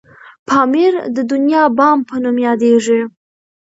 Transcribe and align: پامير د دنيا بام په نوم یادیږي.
پامير 0.47 0.93
د 1.15 1.17
دنيا 1.31 1.63
بام 1.77 1.97
په 2.09 2.15
نوم 2.23 2.37
یادیږي. 2.47 3.01